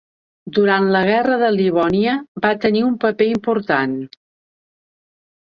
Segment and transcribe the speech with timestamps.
[0.57, 2.15] Durant la Guerra de Livònia,
[2.47, 3.95] va tenir un paper important.